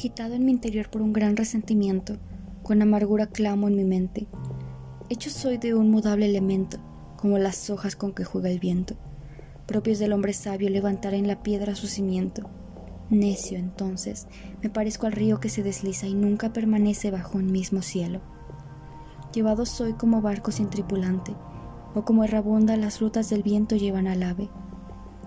[0.00, 2.16] agitado en mi interior por un gran resentimiento,
[2.62, 4.28] con amargura clamo en mi mente.
[5.10, 6.78] Hecho soy de un mudable elemento,
[7.18, 8.94] como las hojas con que juega el viento,
[9.66, 12.48] propios del hombre sabio levantar en la piedra su cimiento.
[13.10, 14.26] Necio, entonces,
[14.62, 18.22] me parezco al río que se desliza y nunca permanece bajo un mismo cielo.
[19.34, 21.34] Llevado soy como barco sin tripulante,
[21.94, 24.48] o como errabunda las rutas del viento llevan al ave.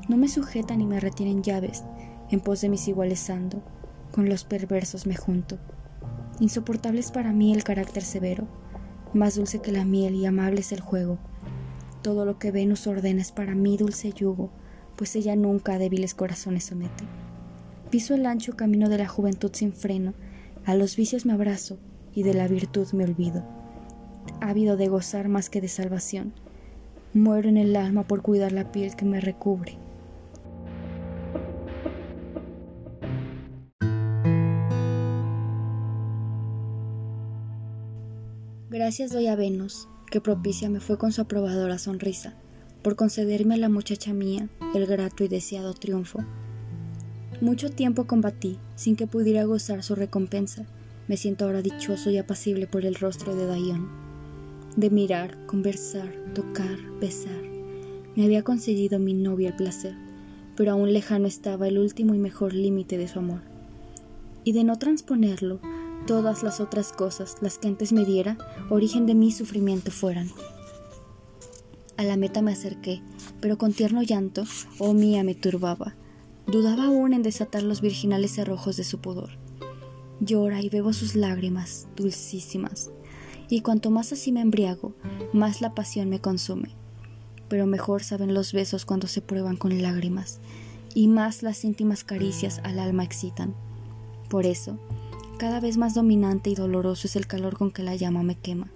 [0.09, 1.83] No me sujetan ni me retienen llaves,
[2.31, 3.61] en pos de mis iguales ando,
[4.13, 5.57] con los perversos me junto.
[6.39, 8.47] Insoportable es para mí el carácter severo,
[9.13, 11.17] más dulce que la miel y amable es el juego.
[12.03, 14.51] Todo lo que Venus ordena es para mí dulce yugo,
[14.95, 17.03] pues ella nunca a débiles corazones somete.
[17.89, 20.13] Piso el ancho camino de la juventud sin freno,
[20.65, 21.79] a los vicios me abrazo
[22.13, 23.43] y de la virtud me olvido.
[24.41, 26.33] Ávido de gozar más que de salvación,
[27.13, 29.77] muero en el alma por cuidar la piel que me recubre.
[38.73, 42.33] Gracias doy a Venus, que propicia me fue con su aprobadora sonrisa,
[42.81, 46.25] por concederme a la muchacha mía el grato y deseado triunfo.
[47.39, 50.65] Mucho tiempo combatí sin que pudiera gozar su recompensa.
[51.07, 53.89] Me siento ahora dichoso y apacible por el rostro de Dayón.
[54.75, 57.43] De mirar, conversar, tocar, besar,
[58.15, 59.93] me había concedido mi novio el placer,
[60.55, 63.41] pero aún lejano estaba el último y mejor límite de su amor.
[64.43, 65.59] Y de no transponerlo,
[66.05, 68.37] todas las otras cosas, las que antes me diera,
[68.69, 70.29] origen de mi sufrimiento fueran.
[71.97, 73.01] A la meta me acerqué,
[73.39, 74.43] pero con tierno llanto,
[74.79, 75.95] oh mía, me turbaba.
[76.47, 79.37] Dudaba aún en desatar los virginales cerrojos de su pudor.
[80.19, 82.91] Llora y bebo sus lágrimas, dulcísimas,
[83.49, 84.95] y cuanto más así me embriago,
[85.33, 86.75] más la pasión me consume.
[87.47, 90.39] Pero mejor saben los besos cuando se prueban con lágrimas,
[90.95, 93.55] y más las íntimas caricias al alma excitan.
[94.29, 94.79] Por eso,
[95.37, 98.71] cada vez más dominante y doloroso es el calor con que la llama me quema.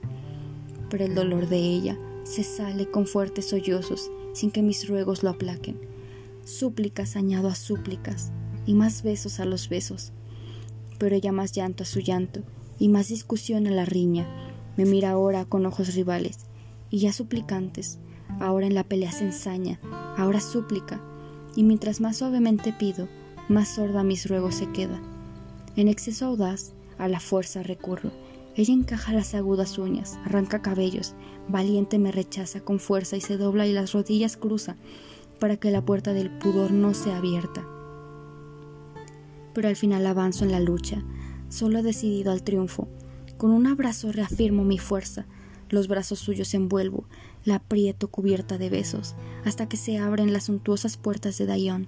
[0.90, 5.30] Pero el dolor de ella se sale con fuertes sollozos sin que mis ruegos lo
[5.30, 5.80] aplaquen.
[6.46, 8.32] Súplicas añado a súplicas
[8.66, 10.14] y más besos a los besos.
[10.98, 12.42] Pero ella más llanto a su llanto
[12.80, 14.28] y más discusión a la riña.
[14.78, 16.40] Me mira ahora con ojos rivales
[16.90, 18.00] y ya suplicantes.
[18.40, 19.80] Ahora en la pelea se ensaña,
[20.18, 21.02] ahora súplica.
[21.56, 23.08] Y mientras más suavemente pido,
[23.50, 25.02] más sorda mis ruegos se queda.
[25.78, 28.12] En exceso audaz, a la fuerza recurro.
[28.56, 31.14] Ella encaja las agudas uñas, arranca cabellos,
[31.48, 34.76] valiente me rechaza con fuerza y se dobla y las rodillas cruza
[35.40, 37.64] para que la puerta del pudor no sea abierta.
[39.54, 41.06] Pero al final avanzo en la lucha,
[41.48, 42.88] solo decidido al triunfo.
[43.38, 45.28] Con un abrazo reafirmo mi fuerza,
[45.70, 47.06] los brazos suyos envuelvo,
[47.46, 49.16] la aprieto cubierta de besos,
[49.46, 51.88] hasta que se abren las suntuosas puertas de Dayón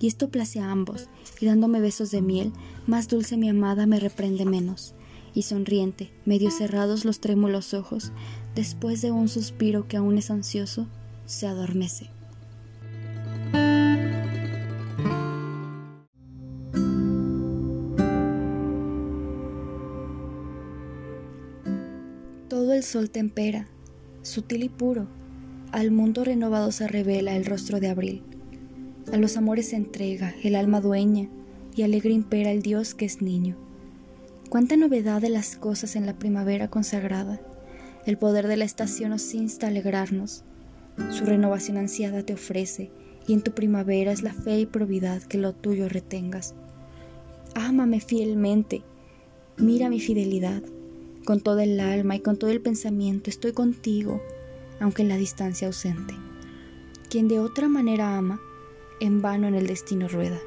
[0.00, 1.08] y esto place a ambos,
[1.40, 2.52] y dándome besos de miel,
[2.86, 4.94] más dulce mi amada me reprende menos,
[5.34, 8.12] y sonriente, medio cerrados los trémulos ojos,
[8.54, 10.86] después de un suspiro que aún es ansioso,
[11.26, 12.10] se adormece.
[22.48, 23.66] Todo el sol tempera,
[24.22, 25.08] sutil y puro,
[25.72, 28.22] al mundo renovado se revela el rostro de abril
[29.12, 31.28] a los amores se entrega el alma dueña
[31.76, 33.56] y alegre impera el Dios que es niño.
[34.48, 37.40] Cuánta novedad de las cosas en la primavera consagrada.
[38.06, 40.44] El poder de la estación nos insta a alegrarnos.
[41.10, 42.90] Su renovación ansiada te ofrece
[43.26, 46.54] y en tu primavera es la fe y probidad que lo tuyo retengas.
[47.54, 48.82] Ámame fielmente,
[49.56, 50.62] mira mi fidelidad.
[51.24, 54.20] Con toda el alma y con todo el pensamiento estoy contigo,
[54.80, 56.14] aunque en la distancia ausente.
[57.08, 58.40] Quien de otra manera ama,
[59.00, 60.40] en vano en el destino rueda.